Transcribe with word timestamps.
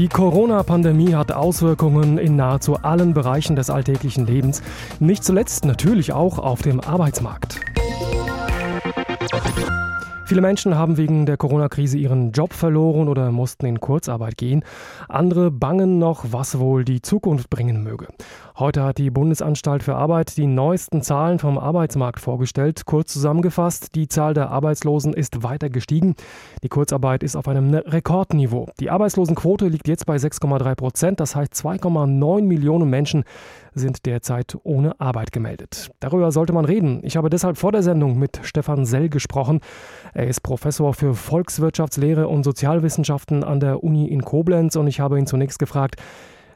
Die 0.00 0.08
Corona-Pandemie 0.08 1.14
hat 1.14 1.30
Auswirkungen 1.30 2.16
in 2.16 2.34
nahezu 2.34 2.76
allen 2.76 3.12
Bereichen 3.12 3.54
des 3.54 3.68
alltäglichen 3.68 4.24
Lebens, 4.24 4.62
nicht 4.98 5.22
zuletzt 5.22 5.66
natürlich 5.66 6.14
auch 6.14 6.38
auf 6.38 6.62
dem 6.62 6.80
Arbeitsmarkt. 6.80 7.60
Viele 10.24 10.40
Menschen 10.40 10.74
haben 10.74 10.96
wegen 10.96 11.26
der 11.26 11.36
Corona-Krise 11.36 11.98
ihren 11.98 12.32
Job 12.32 12.54
verloren 12.54 13.08
oder 13.08 13.30
mussten 13.30 13.66
in 13.66 13.78
Kurzarbeit 13.78 14.38
gehen. 14.38 14.64
Andere 15.08 15.50
bangen 15.50 15.98
noch, 15.98 16.24
was 16.30 16.58
wohl 16.58 16.84
die 16.84 17.02
Zukunft 17.02 17.50
bringen 17.50 17.82
möge. 17.82 18.06
Heute 18.60 18.84
hat 18.84 18.98
die 18.98 19.08
Bundesanstalt 19.08 19.82
für 19.82 19.94
Arbeit 19.94 20.36
die 20.36 20.46
neuesten 20.46 21.00
Zahlen 21.00 21.38
vom 21.38 21.56
Arbeitsmarkt 21.56 22.20
vorgestellt. 22.20 22.84
Kurz 22.84 23.10
zusammengefasst, 23.10 23.94
die 23.94 24.06
Zahl 24.06 24.34
der 24.34 24.50
Arbeitslosen 24.50 25.14
ist 25.14 25.42
weiter 25.42 25.70
gestiegen. 25.70 26.14
Die 26.62 26.68
Kurzarbeit 26.68 27.22
ist 27.22 27.36
auf 27.36 27.48
einem 27.48 27.72
Rekordniveau. 27.72 28.68
Die 28.78 28.90
Arbeitslosenquote 28.90 29.66
liegt 29.66 29.88
jetzt 29.88 30.04
bei 30.04 30.16
6,3 30.16 30.74
Prozent. 30.74 31.20
Das 31.20 31.34
heißt, 31.34 31.54
2,9 31.54 32.42
Millionen 32.42 32.90
Menschen 32.90 33.24
sind 33.72 34.04
derzeit 34.04 34.58
ohne 34.62 35.00
Arbeit 35.00 35.32
gemeldet. 35.32 35.90
Darüber 35.98 36.30
sollte 36.30 36.52
man 36.52 36.66
reden. 36.66 37.00
Ich 37.02 37.16
habe 37.16 37.30
deshalb 37.30 37.56
vor 37.56 37.72
der 37.72 37.82
Sendung 37.82 38.18
mit 38.18 38.40
Stefan 38.42 38.84
Sell 38.84 39.08
gesprochen. 39.08 39.60
Er 40.12 40.26
ist 40.26 40.42
Professor 40.42 40.92
für 40.92 41.14
Volkswirtschaftslehre 41.14 42.28
und 42.28 42.44
Sozialwissenschaften 42.44 43.42
an 43.42 43.58
der 43.58 43.82
Uni 43.82 44.08
in 44.08 44.20
Koblenz 44.20 44.76
und 44.76 44.86
ich 44.86 45.00
habe 45.00 45.18
ihn 45.18 45.26
zunächst 45.26 45.58
gefragt, 45.58 45.96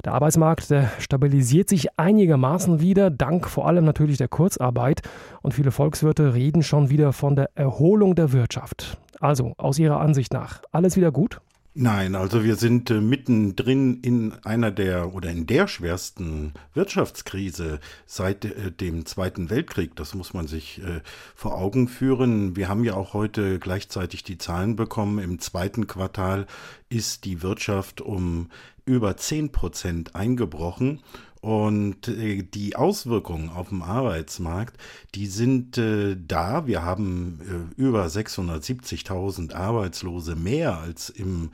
der 0.04 0.12
Arbeitsmarkt 0.12 0.70
der 0.70 0.90
stabilisiert 0.98 1.68
sich 1.68 1.98
einigermaßen 1.98 2.80
wieder, 2.80 3.10
dank 3.10 3.48
vor 3.48 3.66
allem 3.66 3.84
natürlich 3.84 4.18
der 4.18 4.28
Kurzarbeit. 4.28 5.02
Und 5.42 5.54
viele 5.54 5.70
Volkswirte 5.70 6.34
reden 6.34 6.62
schon 6.62 6.90
wieder 6.90 7.12
von 7.12 7.36
der 7.36 7.50
Erholung 7.54 8.14
der 8.14 8.32
Wirtschaft. 8.32 8.98
Also 9.20 9.54
aus 9.56 9.78
Ihrer 9.78 10.00
Ansicht 10.00 10.32
nach, 10.32 10.62
alles 10.72 10.96
wieder 10.96 11.10
gut? 11.10 11.40
Nein, 11.77 12.14
also 12.14 12.45
wir 12.45 12.55
sind 12.55 12.88
äh, 12.91 13.01
mittendrin 13.01 13.98
in 14.01 14.33
einer 14.45 14.70
der 14.70 15.12
oder 15.12 15.28
in 15.30 15.45
der 15.48 15.66
schwersten 15.66 16.55
Wirtschaftskrise 16.73 17.80
seit 18.06 18.44
äh, 18.44 18.70
dem 18.70 19.06
Zweiten 19.06 19.50
Weltkrieg. 19.50 19.97
Das 19.97 20.14
muss 20.14 20.34
man 20.34 20.47
sich 20.47 20.80
äh, 20.80 21.00
vor 21.34 21.58
Augen 21.58 21.89
führen. 21.89 22.55
Wir 22.55 22.69
haben 22.69 22.84
ja 22.84 22.95
auch 22.95 23.12
heute 23.12 23.58
gleichzeitig 23.58 24.22
die 24.22 24.39
Zahlen 24.39 24.77
bekommen. 24.77 25.19
Im 25.19 25.41
zweiten 25.41 25.89
Quartal 25.89 26.47
ist 26.91 27.25
die 27.25 27.42
Wirtschaft 27.42 28.00
um 28.00 28.50
über 28.86 29.17
10 29.17 29.50
Prozent 29.50 30.14
eingebrochen. 30.14 31.00
Und 31.45 32.09
äh, 32.09 32.42
die 32.42 32.75
Auswirkungen 32.75 33.50
auf 33.50 33.69
dem 33.69 33.83
Arbeitsmarkt, 33.83 34.78
die 35.14 35.27
sind 35.27 35.77
äh, 35.77 36.17
da. 36.17 36.67
Wir 36.67 36.83
haben 36.83 37.70
äh, 37.77 37.83
über 37.83 38.06
670.000 38.06 39.53
Arbeitslose 39.53 40.36
mehr 40.36 40.78
als 40.78 41.11
im 41.11 41.51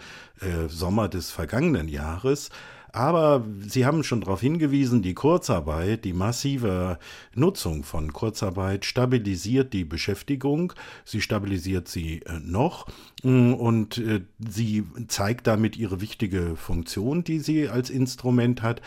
Sommer 0.69 1.09
des 1.09 1.31
vergangenen 1.31 1.89
Jahres. 1.89 2.49
Aber 2.93 3.45
Sie 3.67 3.85
haben 3.85 4.03
schon 4.03 4.23
darauf 4.23 4.41
hingewiesen, 4.41 5.03
die 5.03 5.13
Kurzarbeit, 5.13 6.07
die 6.07 6.15
massive 6.15 6.99
Nutzung 7.35 7.85
von 7.85 8.15
Kurzarbeit 8.15 8.87
stabilisiert 8.87 9.75
die 9.75 9.85
Beschäftigung. 9.85 10.73
Sie 11.05 11.21
stabilisiert 11.21 11.89
sie 11.89 12.23
noch 12.43 12.87
und 13.23 14.03
sie 14.39 14.85
zeigt 15.09 15.47
damit 15.47 15.77
ihre 15.77 16.01
wichtige 16.01 16.57
Funktion, 16.57 17.23
die 17.23 17.39
sie 17.39 17.69
als 17.69 17.91
Instrument 17.91 18.63
hat. 18.63 18.81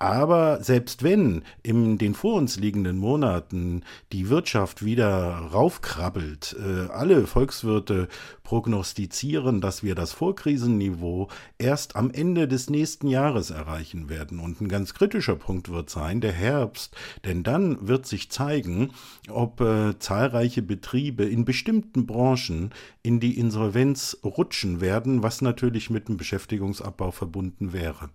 Aber 0.00 0.62
selbst 0.62 1.02
wenn 1.02 1.42
in 1.62 1.98
den 1.98 2.14
vor 2.14 2.36
uns 2.36 2.56
liegenden 2.56 2.96
Monaten 2.96 3.82
die 4.12 4.30
Wirtschaft 4.30 4.82
wieder 4.82 5.34
raufkrabbelt, 5.52 6.56
äh, 6.58 6.90
alle 6.90 7.26
Volkswirte 7.26 8.08
prognostizieren, 8.42 9.60
dass 9.60 9.82
wir 9.82 9.94
das 9.94 10.12
Vorkrisenniveau 10.12 11.28
erst 11.58 11.96
am 11.96 12.10
Ende 12.10 12.48
des 12.48 12.70
nächsten 12.70 13.08
Jahres 13.08 13.50
erreichen 13.50 14.08
werden. 14.08 14.40
Und 14.40 14.62
ein 14.62 14.68
ganz 14.68 14.94
kritischer 14.94 15.36
Punkt 15.36 15.68
wird 15.68 15.90
sein 15.90 16.22
der 16.22 16.32
Herbst, 16.32 16.96
denn 17.26 17.42
dann 17.42 17.86
wird 17.86 18.06
sich 18.06 18.30
zeigen, 18.30 18.92
ob 19.28 19.60
äh, 19.60 19.98
zahlreiche 19.98 20.62
Betriebe 20.62 21.24
in 21.24 21.44
bestimmten 21.44 22.06
Branchen 22.06 22.72
in 23.02 23.20
die 23.20 23.38
Insolvenz 23.38 24.16
rutschen 24.24 24.80
werden, 24.80 25.22
was 25.22 25.42
natürlich 25.42 25.90
mit 25.90 26.08
dem 26.08 26.16
Beschäftigungsabbau 26.16 27.10
verbunden 27.10 27.74
wäre. 27.74 28.08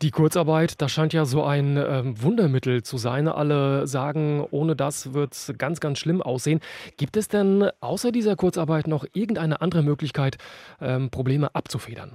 Die 0.00 0.12
Kurzarbeit, 0.12 0.80
das 0.80 0.92
scheint 0.92 1.12
ja 1.12 1.24
so 1.24 1.42
ein 1.42 1.76
ähm, 1.76 2.22
Wundermittel 2.22 2.84
zu 2.84 2.98
sein. 2.98 3.26
Alle 3.26 3.88
sagen, 3.88 4.46
ohne 4.52 4.76
das 4.76 5.12
wird 5.12 5.32
es 5.32 5.52
ganz, 5.58 5.80
ganz 5.80 5.98
schlimm 5.98 6.22
aussehen. 6.22 6.60
Gibt 6.96 7.16
es 7.16 7.26
denn 7.26 7.68
außer 7.80 8.12
dieser 8.12 8.36
Kurzarbeit 8.36 8.86
noch 8.86 9.04
irgendeine 9.12 9.60
andere 9.60 9.82
Möglichkeit, 9.82 10.38
ähm, 10.80 11.10
Probleme 11.10 11.52
abzufedern? 11.52 12.12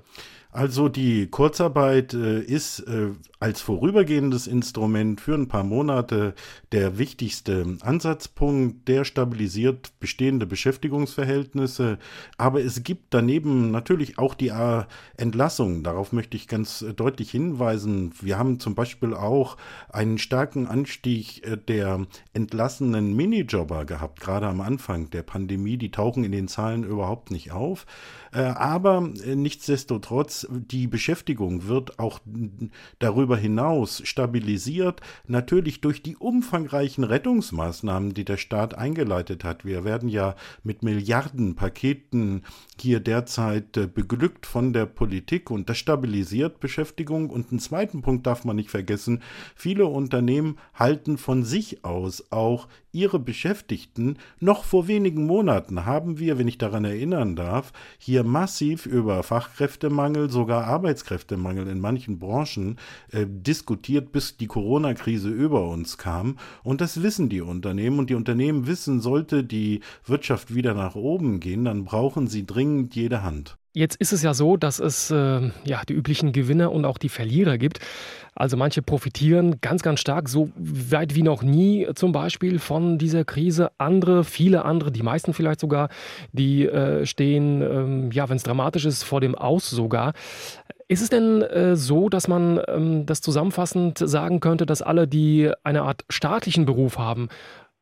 Also 0.54 0.88
die 0.88 1.26
Kurzarbeit 1.28 2.14
äh, 2.14 2.40
ist 2.40 2.82
äh, 2.82 3.10
als 3.40 3.60
vorübergehendes 3.60 4.46
Instrument 4.46 5.20
für 5.20 5.34
ein 5.34 5.48
paar 5.48 5.64
Monate 5.64 6.36
der 6.72 7.00
wichtigste 7.00 7.78
Ansatzpunkt. 7.82 8.88
Der 8.88 9.04
stabilisiert 9.04 10.00
bestehende 10.00 10.46
Beschäftigungsverhältnisse. 10.46 11.98
Aber 12.38 12.64
es 12.64 12.84
gibt 12.84 13.16
daneben 13.16 13.72
natürlich 13.72 14.20
auch 14.20 14.36
die 14.36 14.50
äh, 14.50 14.84
Entlassung. 15.18 15.82
Darauf 15.82 16.14
möchte 16.14 16.38
ich 16.38 16.48
ganz 16.48 16.84
äh, 16.84 16.94
deutlich 16.94 17.32
hinweisen. 17.32 18.14
Wir 18.22 18.38
haben 18.38 18.60
zum 18.60 18.76
Beispiel 18.76 19.16
auch 19.16 19.58
einen 19.90 20.20
starken 20.20 20.68
Anstieg 20.68 21.44
äh, 21.48 21.58
der 21.58 22.06
entlassenen 22.34 23.16
Minijobber 23.16 23.86
gehabt, 23.86 24.20
gerade 24.22 24.46
am 24.46 24.62
Anfang 24.62 25.10
der 25.10 25.24
Pandemie. 25.24 25.78
Die 25.78 25.90
tauchen 25.90 26.24
in 26.24 26.32
den 26.32 26.48
Zahlen 26.48 26.84
überhaupt 26.84 27.32
nicht 27.32 27.52
auf. 27.52 27.88
Äh, 28.32 28.42
aber 28.42 29.02
nichtsdestotrotz 29.02 30.43
die 30.50 30.88
Beschäftigung 30.88 31.68
wird 31.68 32.00
auch 32.00 32.20
darüber 33.00 33.38
hinaus 33.38 34.02
stabilisiert, 34.06 35.02
natürlich 35.28 35.82
durch 35.82 36.02
die 36.02 36.16
umfangreichen 36.18 37.04
Rettungsmaßnahmen, 37.04 38.14
die 38.14 38.26
der 38.26 38.38
Staat 38.38 38.76
eingeleitet 38.76 39.44
hat. 39.44 39.66
Wir 39.66 39.84
werden 39.84 40.10
ja 40.10 40.36
mit 40.64 40.84
Milliardenpaketen 40.84 42.44
hier 42.80 43.00
derzeit 43.00 43.78
äh, 43.78 43.88
beglückt 43.88 44.46
von 44.46 44.74
der 44.74 44.86
Politik 44.86 45.52
und 45.52 45.70
das 45.70 45.78
stabilisiert 45.78 46.60
Beschäftigung. 46.60 47.30
Und 47.30 47.52
einen 47.52 47.60
zweiten 47.60 48.02
Punkt 48.02 48.28
darf 48.28 48.46
man 48.46 48.56
nicht 48.56 48.70
vergessen, 48.70 49.22
viele 49.56 49.86
Unternehmen 49.86 50.58
halten 50.74 51.18
von 51.18 51.44
sich 51.44 51.84
aus 51.84 52.32
auch 52.32 52.68
ihre 52.94 53.20
Beschäftigten. 53.20 54.18
Noch 54.40 54.64
vor 54.64 54.88
wenigen 54.88 55.26
Monaten 55.26 55.86
haben 55.86 56.20
wir, 56.20 56.38
wenn 56.38 56.48
ich 56.48 56.60
daran 56.60 56.86
erinnern 56.86 57.36
darf, 57.36 57.74
hier 57.98 58.24
massiv 58.24 58.86
über 58.86 59.24
Fachkräftemangel, 59.24 60.30
sogar 60.34 60.66
Arbeitskräftemangel 60.66 61.68
in 61.68 61.80
manchen 61.80 62.20
Branchen 62.20 62.78
äh, 63.12 63.26
diskutiert, 63.26 64.12
bis 64.12 64.36
die 64.36 64.48
Corona-Krise 64.48 65.30
über 65.30 65.70
uns 65.70 65.98
kam. 65.98 66.38
Und 66.64 66.82
das 66.82 67.02
wissen 67.02 67.30
die 67.30 67.42
Unternehmen. 67.42 68.00
Und 68.00 68.10
die 68.10 68.16
Unternehmen 68.16 68.68
wissen, 68.68 69.00
sollte 69.00 69.46
die 69.46 69.80
Wirtschaft 70.06 70.54
wieder 70.54 70.74
nach 70.74 70.96
oben 70.96 71.40
gehen, 71.40 71.64
dann 71.64 71.86
brauchen 71.86 72.28
sie 72.28 72.46
dringend 72.46 72.96
jede 72.96 73.24
Hand. 73.24 73.58
Jetzt 73.76 73.96
ist 73.96 74.14
es 74.14 74.22
ja 74.22 74.36
so, 74.36 74.56
dass 74.56 74.80
es 74.80 75.10
äh, 75.10 75.52
ja, 75.66 75.82
die 75.90 75.94
üblichen 75.94 76.32
Gewinner 76.32 76.72
und 76.72 76.86
auch 76.86 77.00
die 77.00 77.10
Verlierer 77.10 77.58
gibt. 77.58 77.80
Also 78.36 78.56
manche 78.56 78.84
profitieren 78.84 79.62
ganz, 79.62 79.82
ganz 79.82 80.00
stark, 80.00 80.30
so 80.30 80.52
weit 80.56 81.16
wie 81.16 81.24
noch 81.24 81.42
nie 81.42 81.88
zum 81.96 82.12
Beispiel 82.12 82.60
von 82.60 83.00
dieser 83.00 83.26
Krise. 83.26 83.72
Andere, 83.80 84.24
viele 84.26 84.66
andere, 84.66 84.92
die 84.92 85.02
meisten 85.02 85.34
vielleicht 85.34 85.60
sogar, 85.60 85.90
die 86.34 86.68
äh, 86.68 87.08
stehen, 87.08 87.64
ähm, 87.64 88.12
ja, 88.12 88.30
wenn 88.30 88.38
es 88.38 88.44
dramatisch 88.44 88.86
ist, 88.86 89.04
vor 89.04 89.22
dem 89.22 89.34
Aus 89.34 89.72
sogar. 89.72 90.14
Ist 90.88 91.02
es 91.02 91.10
denn 91.10 91.42
äh, 91.42 91.76
so, 91.76 92.10
dass 92.10 92.28
man 92.28 92.62
ähm, 92.68 93.08
das 93.08 93.22
zusammenfassend 93.22 93.98
sagen 93.98 94.40
könnte, 94.40 94.68
dass 94.68 94.84
alle, 94.84 95.08
die 95.08 95.52
eine 95.64 95.82
Art 95.82 96.06
staatlichen 96.10 96.66
Beruf 96.66 97.00
haben, 97.00 97.30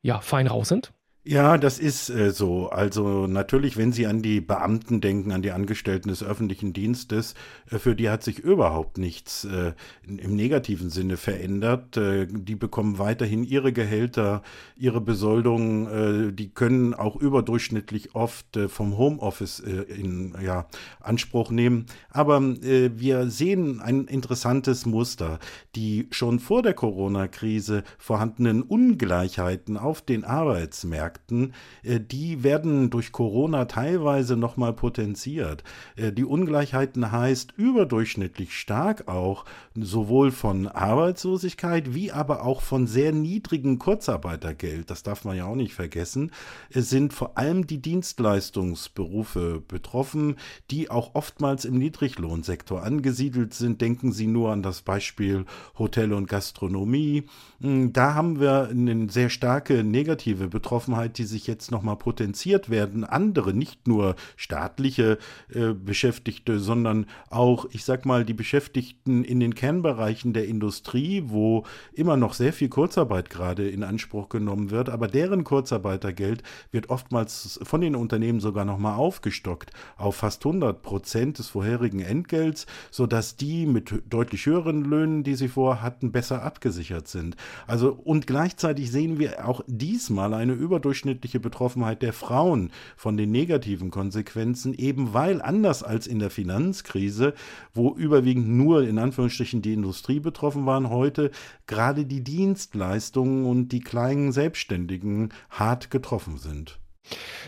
ja, 0.02 0.22
fein 0.22 0.48
raus 0.48 0.70
sind? 0.70 0.94
Ja, 1.24 1.60
das 1.60 1.78
ist 1.78 2.10
äh, 2.10 2.32
so. 2.32 2.70
Also 2.70 3.28
natürlich, 3.28 3.78
wenn 3.78 3.92
Sie 3.92 4.08
an 4.08 4.24
die 4.24 4.42
Beamten 4.42 5.02
denken, 5.02 5.32
an 5.32 5.44
die 5.44 5.52
Angestellten 5.52 6.10
des 6.10 6.24
öffentlichen 6.24 6.74
Dienstes, 6.74 7.36
äh, 7.70 7.78
für 7.78 7.96
die 7.96 8.10
hat 8.10 8.24
sich 8.24 8.40
überhaupt 8.40 8.98
nichts 8.98 9.44
äh, 9.46 9.74
im 10.04 10.36
negativen 10.36 10.90
Sinne 10.90 11.18
verändert. 11.18 11.96
Äh, 11.96 12.26
die 12.28 12.56
bekommen 12.56 12.98
weiterhin 12.98 13.44
ihre 13.44 13.72
Gehälter, 13.72 14.42
ihre 14.76 15.00
Besoldung. 15.00 15.88
Äh, 16.30 16.34
die 16.34 16.50
können 16.50 16.96
auch 16.96 17.16
überdurchschnittlich 17.16 18.16
oft 18.16 18.58
äh, 18.58 18.68
vom 18.68 18.98
Homeoffice 18.98 19.60
in 19.60 20.36
ja, 20.44 20.66
Anspruch 21.02 21.52
nehmen. 21.52 21.86
Aber 22.10 22.42
wir 22.42 23.30
sehen 23.30 23.80
ein 23.80 24.06
interessantes 24.06 24.86
Muster. 24.86 25.40
Die 25.76 26.08
schon 26.12 26.40
vor 26.40 26.64
der 26.64 26.74
Corona-Krise 26.74 27.84
vorhandenen 27.98 28.64
Ungleichheiten 28.64 29.78
auf 29.78 30.02
den 30.02 30.24
Arbeitsmärkten 30.24 31.11
Lohnmärkten, 31.12 31.54
äh, 31.84 32.00
die 32.00 32.44
werden 32.44 32.90
durch 32.90 33.12
Corona 33.12 33.66
teilweise 33.66 34.38
nochmal 34.38 34.74
potenziert. 34.74 35.64
Äh, 35.96 36.12
die 36.12 36.26
Ungleichheiten 36.26 37.12
heißt 37.12 37.54
überdurchschnittlich 37.58 38.54
stark 38.54 39.08
auch, 39.08 39.46
sowohl 39.76 40.32
von 40.32 40.68
Arbeitslosigkeit 40.68 41.94
wie 41.94 42.12
aber 42.12 42.44
auch 42.44 42.62
von 42.62 42.88
sehr 42.88 43.12
niedrigem 43.12 43.80
Kurzarbeitergeld. 43.80 44.90
Das 44.90 45.04
darf 45.04 45.26
man 45.26 45.38
ja 45.38 45.46
auch 45.46 45.56
nicht 45.56 45.74
vergessen. 45.74 46.32
Es 46.70 46.90
sind 46.90 47.14
vor 47.14 47.38
allem 47.38 47.68
die 47.68 47.82
Dienstleistungsberufe 47.82 49.62
betroffen, 49.68 50.36
die 50.70 50.90
auch 50.90 51.16
oftmals 51.16 51.66
im 51.66 51.78
Niedriglohnsektor 51.78 52.84
angesiedelt 52.84 53.54
sind. 53.54 53.82
Denken 53.82 54.12
Sie 54.12 54.28
nur 54.28 54.52
an 54.52 54.64
das 54.64 54.82
Beispiel 54.82 55.46
Hotel 55.78 56.14
und 56.14 56.28
Gastronomie. 56.28 57.24
Hm, 57.62 57.94
da 57.94 58.14
haben 58.14 58.40
wir 58.40 58.70
eine 58.70 59.10
sehr 59.10 59.30
starke 59.30 59.84
negative 59.84 60.48
Betroffenheit, 60.48 61.01
die 61.10 61.26
sich 61.26 61.48
jetzt 61.48 61.72
nochmal 61.72 61.98
potenziert 61.98 62.70
werden. 62.70 63.04
Andere, 63.04 63.54
nicht 63.54 63.88
nur 63.88 64.16
staatliche 64.36 65.18
äh, 65.54 65.74
Beschäftigte, 65.74 66.60
sondern 66.60 67.06
auch, 67.30 67.66
ich 67.72 67.86
sag 67.86 68.06
mal, 68.06 68.26
die 68.26 68.34
Beschäftigten 68.34 69.24
in 69.24 69.40
den 69.40 69.56
Kernbereichen 69.56 70.34
der 70.34 70.48
Industrie, 70.48 71.24
wo 71.28 71.66
immer 71.94 72.18
noch 72.18 72.34
sehr 72.34 72.54
viel 72.54 72.70
Kurzarbeit 72.70 73.30
gerade 73.30 73.70
in 73.70 73.84
Anspruch 73.84 74.30
genommen 74.30 74.72
wird, 74.72 74.90
aber 74.90 75.08
deren 75.08 75.44
Kurzarbeitergeld 75.44 76.44
wird 76.72 76.90
oftmals 76.90 77.60
von 77.64 77.82
den 77.82 77.96
Unternehmen 77.96 78.40
sogar 78.40 78.66
nochmal 78.66 78.96
aufgestockt 78.96 79.72
auf 79.98 80.18
fast 80.18 80.46
100 80.46 80.82
Prozent 80.82 81.40
des 81.40 81.50
vorherigen 81.50 82.00
Entgelts, 82.00 82.66
sodass 82.90 83.36
die 83.36 83.66
mit 83.66 83.94
deutlich 84.10 84.46
höheren 84.46 84.84
Löhnen, 84.84 85.24
die 85.24 85.36
sie 85.36 85.48
vorher 85.48 85.82
hatten, 85.82 86.12
besser 86.12 86.44
abgesichert 86.44 87.08
sind. 87.08 87.36
Also 87.68 87.92
und 87.92 88.28
gleichzeitig 88.28 88.92
sehen 88.92 89.20
wir 89.20 89.48
auch 89.48 89.62
diesmal 89.68 90.34
eine 90.34 90.54
überdurchschnittliche 90.54 90.91
Betroffenheit 91.40 92.02
der 92.02 92.12
Frauen 92.12 92.72
von 92.98 93.16
den 93.16 93.32
negativen 93.32 93.92
Konsequenzen, 93.92 94.74
eben 94.74 95.14
weil 95.14 95.42
anders 95.42 95.84
als 95.84 96.06
in 96.08 96.20
der 96.20 96.30
Finanzkrise, 96.30 97.34
wo 97.74 97.96
überwiegend 97.96 98.50
nur 98.50 98.84
in 98.84 99.00
Anführungsstrichen 99.00 99.62
die 99.62 99.74
Industrie 99.74 100.20
betroffen 100.20 100.66
waren, 100.66 100.90
heute 100.90 101.32
gerade 101.66 102.06
die 102.06 102.24
Dienstleistungen 102.24 103.46
und 103.46 103.70
die 103.70 103.80
kleinen 103.80 104.34
Selbstständigen 104.34 105.30
hart 105.50 105.92
getroffen 105.92 106.38
sind. 106.38 106.81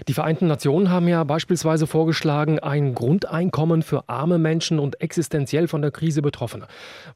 Die 0.08 0.14
Vereinten 0.14 0.48
Nationen 0.48 0.90
haben 0.90 1.08
ja 1.08 1.24
beispielsweise 1.24 1.88
vorgeschlagen, 1.88 2.60
ein 2.60 2.94
Grundeinkommen 2.94 3.84
für 3.84 4.10
arme 4.10 4.38
Menschen 4.38 4.80
und 4.80 5.02
existenziell 5.02 5.68
von 5.68 5.82
der 5.82 5.92
Krise 5.92 6.22
Betroffene. 6.22 6.68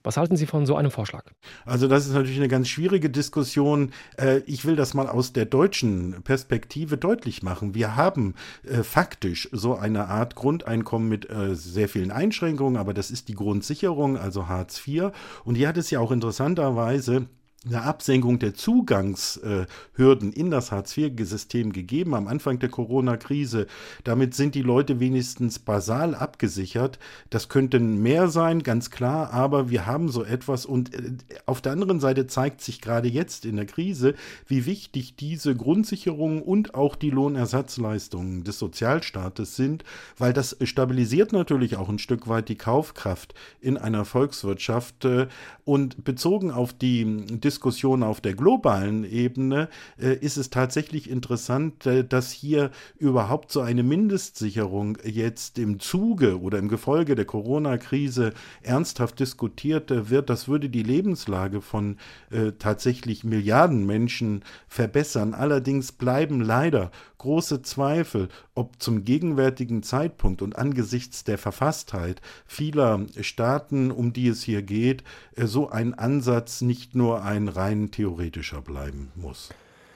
Was 0.04 0.18
halten 0.18 0.38
Sie 0.38 0.46
von 0.46 0.66
so 0.66 0.76
einem 0.76 0.92
Vorschlag? 0.92 1.26
Also 1.66 1.88
das 1.88 2.06
ist 2.06 2.14
natürlich 2.14 2.38
eine 2.38 2.48
ganz 2.48 2.70
schwierige 2.70 3.10
Diskussion. 3.10 3.92
Äh, 4.18 4.40
ich 4.46 4.66
will 4.66 4.76
das 4.76 4.94
mal 4.94 5.08
aus 5.08 5.34
der 5.34 5.46
deutschen 5.46 6.22
Perspektive 6.24 6.98
deutlich 6.98 7.44
machen. 7.44 7.76
Wir 7.76 7.96
haben 7.96 8.36
äh, 8.64 8.84
faktisch 8.84 9.50
so 9.52 9.76
eine 9.76 10.08
Art 10.08 10.36
Grundeinkommen 10.36 11.10
mit 11.10 11.30
äh, 11.30 11.56
sehr 11.56 11.90
vielen 11.90 12.12
Einschränkungen, 12.12 12.78
aber 12.78 12.94
das 12.94 13.12
ist 13.12 13.28
die 13.28 13.36
Grundsicherung, 13.36 14.18
also 14.18 14.48
Hartz 14.48 14.82
IV. 14.86 15.12
Und 15.44 15.56
hier 15.56 15.68
hat 15.68 15.78
es 15.78 15.90
ja 15.90 16.00
auch 16.00 16.12
interessanterweise 16.12 17.28
eine 17.66 17.82
Absenkung 17.82 18.40
der 18.40 18.54
Zugangshürden 18.54 20.32
in 20.32 20.52
das 20.52 20.72
Hartz-IV-System 20.72 21.74
gegeben 21.74 22.14
am 22.14 22.28
Anfang 22.28 22.60
der 22.60 22.70
Corona-Krise. 22.70 23.68
Damit 24.04 24.36
sind 24.36 24.56
die 24.56 24.62
Leute 24.62 25.00
wenigstens 25.00 25.60
basal 25.60 26.14
abgesichert. 26.14 27.00
Das 27.30 27.50
könnten 27.50 28.02
mehr 28.02 28.28
sein, 28.28 28.62
ganz 28.64 28.92
klar, 28.92 29.34
aber 29.34 29.70
wir 29.70 29.86
haben 29.86 30.10
so 30.10 30.24
etwas. 30.24 30.66
Und 30.66 30.94
äh, 30.94 31.14
auf 31.46 31.62
der 31.62 31.72
anderen 31.72 32.00
Seite 32.00 32.28
zeigt 32.28 32.62
sich 32.62 32.80
gerade 32.80 33.10
jetzt 33.10 33.44
in 33.44 33.56
der 33.56 33.66
Krise, 33.66 34.14
wie 34.48 34.66
wichtig 34.66 35.16
diese 35.16 35.56
Grundsicherung 35.56 36.44
und 36.44 36.76
auch 36.76 36.96
die 36.96 37.10
Lohnersatzleistungen 37.10 38.44
des 38.44 38.60
Sozialstaates 38.60 39.56
sind, 39.56 39.84
weil 40.18 40.32
das 40.32 40.58
stabilisiert 40.62 41.34
natürlich 41.34 41.76
auch 41.76 41.90
ein 41.90 42.00
Stück 42.00 42.28
weit 42.28 42.50
die 42.50 42.56
Kaufkraft 42.56 43.34
in 43.62 43.78
einer 43.78 44.06
Volkswirtschaft. 44.06 45.06
Äh, 45.06 45.28
und 45.68 46.06
bezogen 46.06 46.50
auf 46.50 46.72
die 46.72 47.04
Diskussion, 47.48 48.04
auf 48.04 48.20
der 48.20 48.34
globalen 48.34 49.06
Ebene 49.06 49.70
äh, 49.98 50.16
ist 50.16 50.36
es 50.36 50.50
tatsächlich 50.50 51.10
interessant, 51.10 51.86
äh, 51.86 52.04
dass 52.04 52.30
hier 52.30 52.72
überhaupt 52.98 53.54
so 53.54 53.62
eine 53.62 53.84
Mindestsicherung 53.84 54.98
jetzt 55.06 55.58
im 55.58 55.80
Zuge 55.80 56.42
oder 56.42 56.58
im 56.58 56.68
Gefolge 56.68 57.16
der 57.16 57.24
Corona-Krise 57.24 58.34
ernsthaft 58.64 59.22
diskutiert 59.22 59.92
äh, 59.92 60.10
wird. 60.10 60.30
Das 60.30 60.50
würde 60.50 60.68
die 60.68 60.84
Lebenslage 60.84 61.62
von 61.62 61.96
äh, 62.32 62.52
tatsächlich 62.60 63.24
Milliarden 63.24 63.86
Menschen 63.86 64.44
verbessern. 64.68 65.34
Allerdings 65.34 65.94
bleiben 65.94 66.42
leider 66.42 66.92
große 67.18 67.62
Zweifel, 67.62 68.30
ob 68.54 68.82
zum 68.82 69.04
gegenwärtigen 69.04 69.84
Zeitpunkt 69.84 70.42
und 70.42 70.58
angesichts 70.58 71.24
der 71.24 71.38
Verfasstheit 71.38 72.22
vieler 72.46 73.06
Staaten, 73.22 73.92
um 73.92 74.14
die 74.14 74.28
es 74.28 74.44
hier 74.44 74.62
geht, 74.62 75.04
äh, 75.36 75.46
so 75.46 75.70
ein 75.70 75.94
Ansatz 75.94 76.62
nicht 76.62 76.96
nur 76.96 77.24
ein 77.38 77.48
rein 77.48 77.92
theoretischer 77.92 78.62
bleiben 78.62 79.12
muss. 79.16 79.50